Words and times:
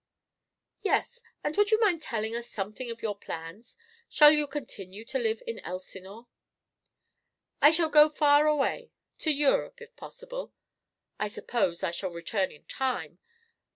"Yes. 0.81 1.21
And 1.43 1.55
would 1.57 1.69
you 1.69 1.79
mind 1.79 2.01
telling 2.01 2.35
us 2.35 2.49
something 2.49 2.89
of 2.89 3.03
your 3.03 3.15
plans? 3.15 3.77
Shall 4.09 4.31
you 4.31 4.47
continue 4.47 5.05
to 5.05 5.19
live 5.19 5.43
in 5.45 5.59
Elsinore?" 5.59 6.25
"I 7.61 7.69
shall 7.69 7.89
go 7.89 8.09
far 8.09 8.47
away, 8.47 8.89
to 9.19 9.29
Europe, 9.29 9.79
if 9.79 9.95
possible. 9.95 10.53
I 11.19 11.27
suppose 11.27 11.83
I 11.83 11.91
shall 11.91 12.09
return 12.09 12.49
in 12.51 12.63
time. 12.63 13.19